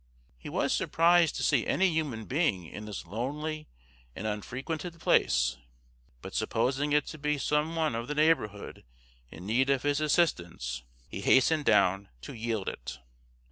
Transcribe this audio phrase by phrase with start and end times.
[0.39, 3.67] He was surprised to see any human being in this lonely
[4.15, 5.57] and unfrequented place,
[6.23, 8.83] but supposing it to be some one of the neighborhood
[9.29, 12.97] in need of his assistance, he hastened down to yield it.